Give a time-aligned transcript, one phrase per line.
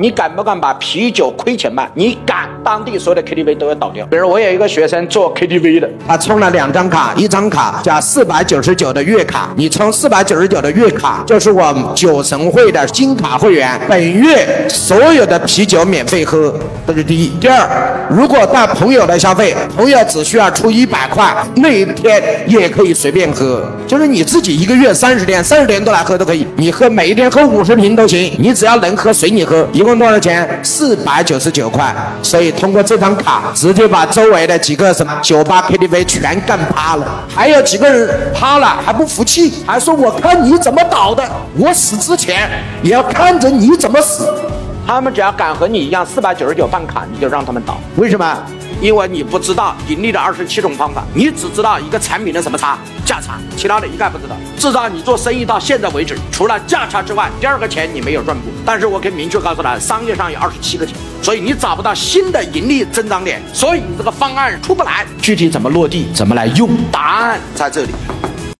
[0.00, 1.90] 你敢不敢把啤酒亏钱卖？
[1.94, 4.06] 你敢，当地所有的 KTV 都要倒掉。
[4.06, 16.54] 比如我有一个学生做 KTV 的，他充了两张卡，一张卡加四百九十九的月卡，你充四百九十九的月卡，就是我们酒神会的金卡会员，本月所有的啤酒免费喝，
[16.86, 17.30] 这是第一。
[17.40, 30.46] 第二，如果带朋友来消费，朋友只需要出一百块，那一天也可以随便喝，就是你自己一个月三十天，三十天都来喝都可以，你喝每一天喝五十瓶都行，你只要能喝随你喝，一共多少钱？
[30.62, 31.94] 四百九十九块。
[32.22, 37.24] 所以通过这张卡，直接把周围的几个什么酒吧、KTV 全干趴了。
[37.28, 41.24] 还有几个人趴了还不服气，还说我看你怎么倒的，
[41.56, 42.50] 我死之前
[42.82, 44.28] 也要看着你怎么死。
[44.86, 47.78] 他们只要敢和你一样四百九十九办卡，你就让他们倒。
[47.96, 48.36] 为什么？
[48.80, 54.36] 因为你不知道盈利的二十七种方法，你只知道一个产品的什么差价差，其他的一概不知道。
[54.56, 58.52] 至少你做生意到现在为止，除了价差之外，第二个钱你没有赚过。
[58.64, 65.04] 但是我可以明确告诉他，商业上有二十七个钱，所以你找不到新的盈利增长点，所以你这个方案出不来。
[65.20, 67.90] 具体怎么落地，怎么来用，答案在这里。